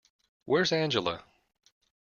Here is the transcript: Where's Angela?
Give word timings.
Where's 0.47 0.71
Angela? 0.71 1.23